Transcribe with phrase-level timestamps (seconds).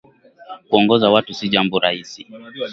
[0.69, 2.27] Kuongoza watu si jambo raisi